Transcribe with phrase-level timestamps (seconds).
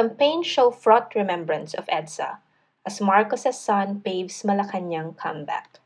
[0.00, 2.40] Campaign show fraught remembrance of EDSA
[2.88, 5.76] as Marcos's son paves Malacanang comeback.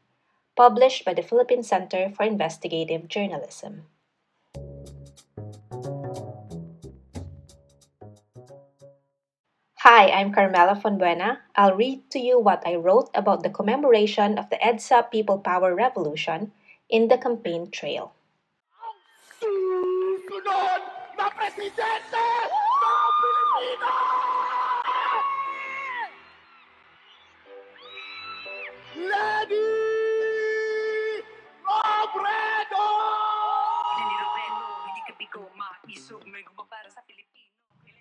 [0.55, 3.91] Published by the Philippine Center for Investigative Journalism.
[9.83, 11.43] Hi, I'm Carmela Fonbuena.
[11.57, 15.75] I'll read to you what I wrote about the commemoration of the EDSA People Power
[15.75, 16.53] Revolution
[16.89, 18.15] in the campaign trail.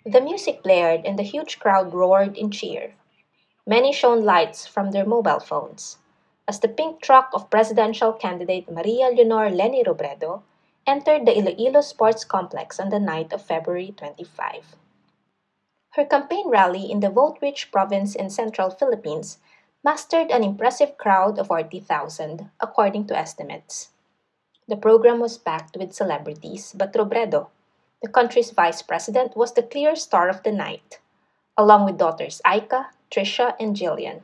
[0.05, 2.93] The music blared and the huge crowd roared in cheer.
[3.65, 5.97] Many shone lights from their mobile phones
[6.47, 10.43] as the pink truck of presidential candidate Maria Leonor Leni Robredo
[10.85, 14.75] entered the Iloilo Sports Complex on the night of February 25.
[15.95, 19.37] Her campaign rally in the vote-rich province in central Philippines
[19.83, 23.91] mastered an impressive crowd of 40,000, according to estimates.
[24.67, 27.49] The program was packed with celebrities, but Robredo,
[28.01, 30.99] the country's vice president, was the clear star of the night,
[31.55, 34.23] along with daughters Aika, Trisha, and Jillian.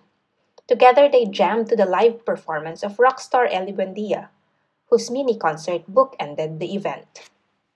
[0.68, 4.30] Together, they jammed to the live performance of rock star Ely Buendia,
[4.90, 7.30] whose mini concert bookended the event.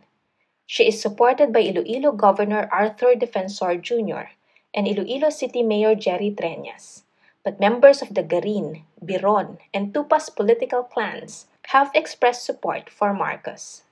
[0.66, 4.34] She is supported by Iloilo Governor Arthur Defensor Jr.
[4.74, 7.04] and Iloilo City Mayor Jerry Treñas.
[7.44, 13.82] But members of the Garin, Biron, and Tupas political clans have expressed support for Marcos.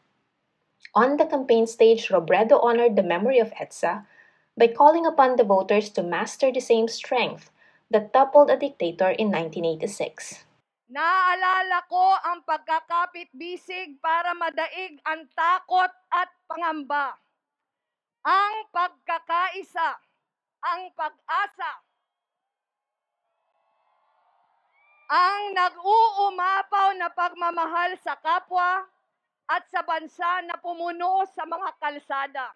[0.95, 4.07] On the campaign stage, Robredo honored the memory of EDSA
[4.57, 7.51] by calling upon the voters to master the same strength
[7.91, 10.47] that toppled a dictator in 1986.
[10.87, 17.19] Naaalala ko ang pagkakapit-bisig para madaig ang takot at pangamba.
[18.23, 19.99] Ang pagkakaisa,
[20.63, 21.83] ang pag-asa,
[25.15, 28.83] ang nag-uumapaw na pagmamahal sa kapwa
[29.47, 32.51] at sa bansa na pumuno sa mga kalsada.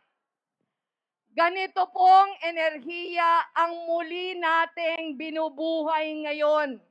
[1.30, 6.82] Ganito pong enerhiya ang muli nating binubuhay ngayon.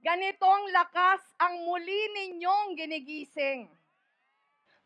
[0.00, 3.68] Ganitong lakas ang muli ninyong ginigising.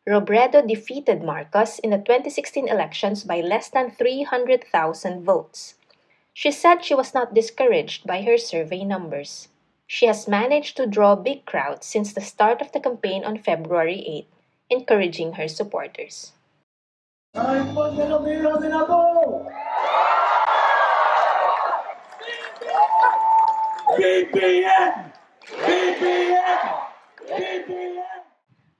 [0.03, 4.67] Robredo defeated Marcos in the 2016 elections by less than 300,000
[5.23, 5.76] votes.
[6.37, 9.49] She said she was not discouraged by her survey numbers.
[9.87, 14.05] She has managed to draw big crowds since the start of the campaign on February
[14.05, 14.29] 8,
[14.69, 16.33] encouraging her supporters.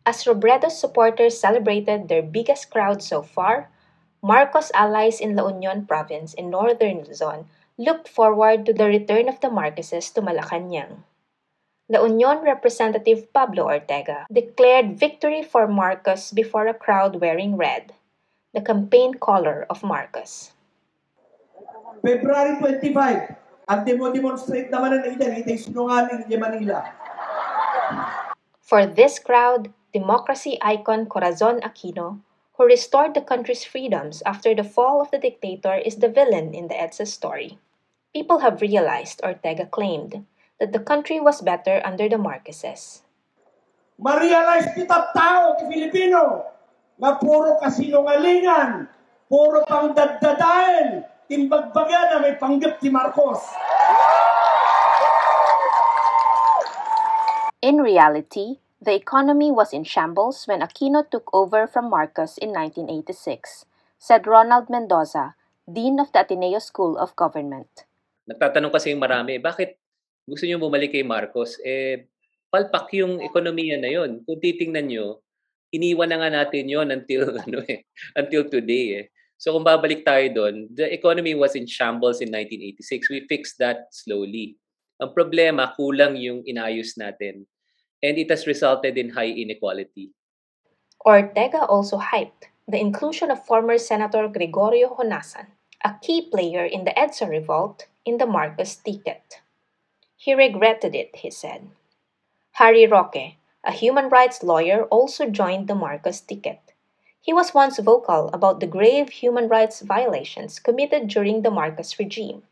[0.05, 3.71] As Robredo's supporters celebrated their biggest crowd so far,
[4.21, 7.45] Marcos allies in La Union province in northern Luzon
[7.77, 11.05] looked forward to the return of the Marcoses to Malacanang.
[11.89, 17.93] La Union representative Pablo Ortega declared victory for Marcos before a crowd wearing red.
[18.57, 20.49] the campaign caller of Marcos.
[22.01, 26.81] February 25, ang demo-demonstrate naman na iyan, ito sinungaling di Manila.
[28.65, 32.25] For this crowd, democracy icon Corazon Aquino,
[32.57, 36.67] who restored the country's freedoms after the fall of the dictator, is the villain in
[36.67, 37.57] the EDSA story.
[38.13, 40.25] People have realized, Ortega claimed,
[40.59, 43.05] that the country was better under the Marqueses.
[44.01, 46.49] Ma-realize kita tao, Filipino,
[46.97, 48.89] nga puro kasinungalingan,
[49.29, 53.41] puro pang daddadain, timbagbaga na may panggap ti Marcos.
[57.61, 63.65] In reality, the economy was in shambles when Aquino took over from Marcos in 1986,
[63.97, 65.33] said Ronald Mendoza,
[65.65, 67.89] Dean of the Ateneo School of Government.
[68.29, 69.81] Nagtatanong kasi yung marami, bakit
[70.29, 71.57] gusto niyo bumalik kay Marcos?
[71.65, 72.05] Eh,
[72.53, 74.21] palpak yung ekonomiya na yon.
[74.23, 75.25] Kung titingnan nyo,
[75.73, 77.83] iniwan na nga natin yon until, ano eh,
[78.13, 79.05] until today eh.
[79.37, 83.09] So kung babalik tayo doon, the economy was in shambles in 1986.
[83.09, 84.57] We fixed that slowly.
[84.97, 87.45] Ang problema, kulang yung inayos natin.
[88.03, 90.11] And it has resulted in high inequality.
[91.05, 95.47] Ortega also hyped the inclusion of former Senator Gregorio Honasan,
[95.83, 99.41] a key player in the EDSA revolt, in the Marcos ticket.
[100.17, 101.69] He regretted it, he said.
[102.53, 106.59] Harry Roque, a human rights lawyer, also joined the Marcos ticket.
[107.21, 112.43] He was once vocal about the grave human rights violations committed during the Marcos regime.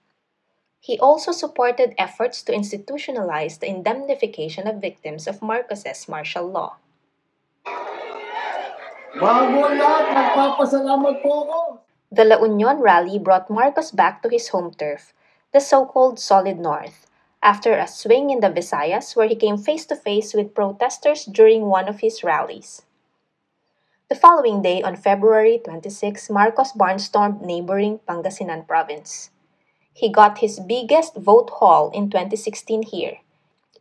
[0.85, 6.77] He also supported efforts to institutionalize the indemnification of victims of Marcos's martial law.
[9.17, 11.59] Bago ang lahat, nagpapasalamat po ako.
[12.13, 15.09] The La Union rally brought Marcos back to his home turf,
[15.57, 17.09] the so-called Solid North,
[17.41, 21.65] after a swing in the Visayas where he came face to face with protesters during
[21.65, 22.85] one of his rallies.
[24.05, 29.33] The following day, on February 26, Marcos barnstormed neighboring Pangasinan province.
[29.97, 33.19] He got his biggest vote haul in 2016 here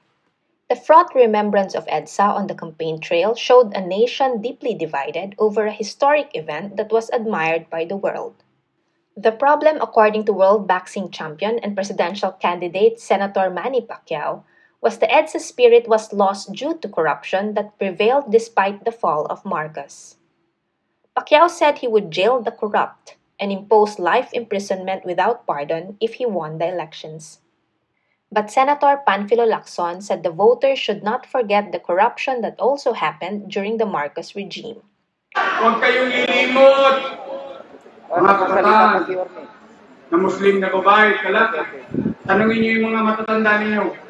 [0.71, 5.67] The fraught remembrance of EDSA on the campaign trail showed a nation deeply divided over
[5.67, 8.43] a historic event that was admired by the world.
[9.19, 14.45] The problem, according to world boxing champion and presidential candidate Senator Manny Pacquiao,
[14.81, 19.45] was the EDSA spirit was lost due to corruption that prevailed despite the fall of
[19.45, 20.17] Marcos.
[21.17, 26.27] Pacquiao said he would jail the corrupt and impose life imprisonment without pardon if he
[26.27, 27.41] won the elections.
[28.31, 33.51] But Senator Panfilo Lacson said the voters should not forget the corruption that also happened
[33.51, 34.85] during the Marcos regime.
[35.35, 36.97] Huwag kayong ilimot,
[38.11, 39.01] mga kabataan,
[40.09, 41.61] na Muslim na babae, kalaki.
[42.29, 44.08] Tanungin niyo yung mga matatanda ninyo.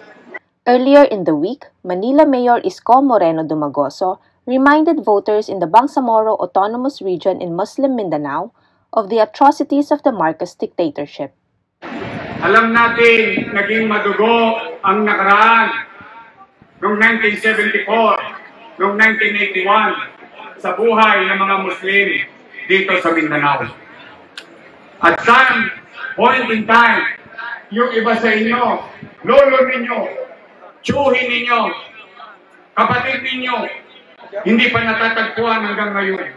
[0.68, 7.00] Earlier in the week, Manila Mayor Isko Moreno Dumagoso reminded voters in the Bangsamoro Autonomous
[7.00, 8.52] Region in Muslim Mindanao
[8.92, 11.32] of the atrocities of the Marcos dictatorship.
[12.44, 15.72] Alam natin, naging madugo ang nakaraan
[16.84, 22.08] noong 1974, noong 1981, sa buhay ng mga Muslim
[22.68, 23.72] dito sa Mindanao.
[25.00, 25.72] At some
[26.12, 27.16] point in time,
[27.72, 28.84] yung iba sa inyo,
[29.24, 30.27] lolo ninyo,
[30.82, 31.74] tsuhin ninyo,
[32.78, 33.56] kapatid ninyo,
[34.44, 36.28] hindi pa natatagpuan hanggang ngayon.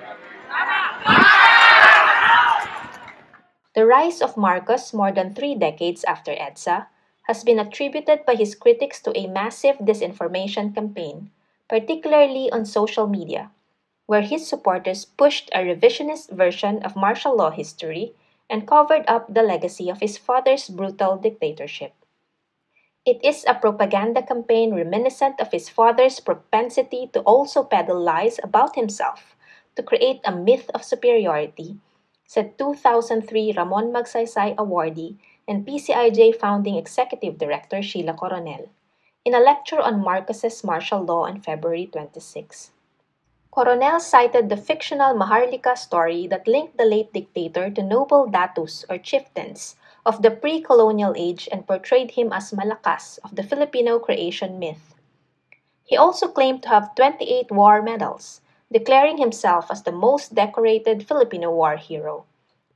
[3.72, 6.92] The rise of Marcos more than three decades after EDSA
[7.32, 11.32] has been attributed by his critics to a massive disinformation campaign,
[11.70, 13.52] particularly on social media,
[14.12, 18.12] where his supporters pushed a revisionist version of martial law history
[18.50, 21.96] and covered up the legacy of his father's brutal dictatorship.
[23.04, 28.76] It is a propaganda campaign reminiscent of his father's propensity to also peddle lies about
[28.76, 29.36] himself
[29.76, 31.78] to create a myth of superiority,
[32.28, 35.18] said 2003 Ramon Magsaysay awardee
[35.48, 38.70] and PCIJ founding executive director Sheila Coronel
[39.26, 42.70] in a lecture on Marcos's martial law on February 26.
[43.50, 49.00] Coronel cited the fictional Maharlika story that linked the late dictator to noble datus or
[49.00, 54.96] chieftains of the pre-colonial age and portrayed him as Malakas of the Filipino creation myth.
[55.86, 58.42] He also claimed to have 28 war medals,
[58.72, 62.26] declaring himself as the most decorated Filipino war hero.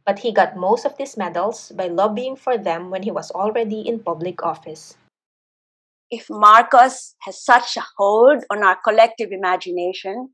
[0.05, 3.81] But he got most of these medals by lobbying for them when he was already
[3.81, 4.97] in public office.
[6.11, 10.29] If Marcos has such a hold on our collective imagination,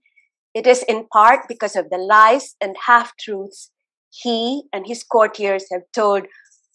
[0.53, 3.71] it is in part because of the lies and half truths
[4.09, 6.25] he and his courtiers have told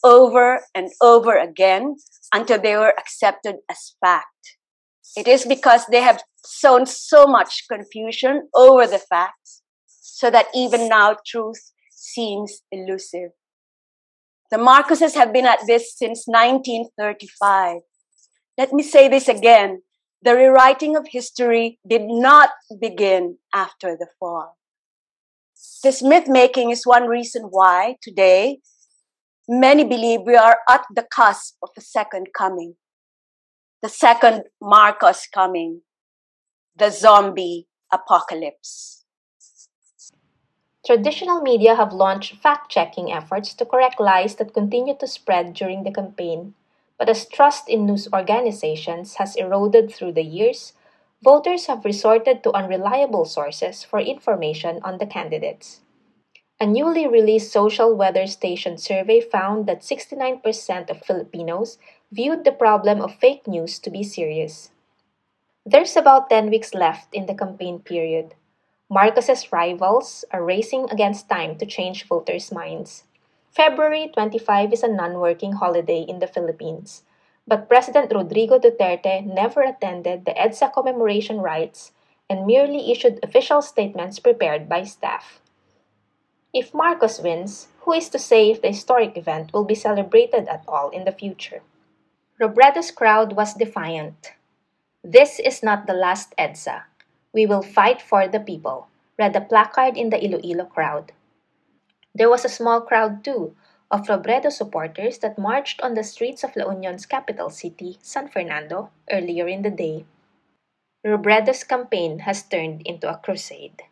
[0.05, 1.97] over and over again
[2.33, 4.57] until they were accepted as fact.
[5.17, 10.88] It is because they have sown so much confusion over the facts so that even
[10.88, 13.31] now truth seems elusive.
[14.50, 17.81] The Marcoses have been at this since 1935.
[18.57, 19.83] Let me say this again.
[20.23, 22.50] The rewriting of history did not
[22.81, 24.57] begin after the fall.
[25.83, 28.59] This myth making is one reason why today
[29.49, 32.75] many believe we are at the cusp of a second coming,
[33.83, 35.83] the second Marcos coming,
[36.76, 39.05] the zombie apocalypse.
[40.85, 45.83] Traditional media have launched fact checking efforts to correct lies that continue to spread during
[45.83, 46.55] the campaign.
[46.99, 50.75] But as trust in news organizations has eroded through the years,
[51.23, 55.81] voters have resorted to unreliable sources for information on the candidates.
[56.59, 61.77] A newly released social weather station survey found that 69% of Filipinos
[62.11, 64.71] viewed the problem of fake news to be serious.
[65.67, 68.37] There's about 10 weeks left in the campaign period.
[68.89, 73.05] Marcos's rivals are racing against time to change voters' minds.
[73.51, 77.03] February 25 is a non working holiday in the Philippines,
[77.47, 81.93] but President Rodrigo Duterte never attended the EDSA commemoration rites
[82.31, 85.43] and merely issued official statements prepared by staff.
[86.57, 90.65] If Marcos wins, who is to say if the historic event will be celebrated at
[90.67, 91.61] all in the future?
[92.41, 94.33] Robredo's crowd was defiant.
[95.05, 96.85] This is not the last EDSA.
[97.35, 101.13] We will fight for the people, read a placard in the Iloilo crowd.
[102.15, 103.55] There was a small crowd, too,
[103.91, 108.89] of Robredo supporters that marched on the streets of La Union's capital city, San Fernando,
[109.13, 110.07] earlier in the day.
[111.05, 113.83] Robredo's campaign has turned into a crusade.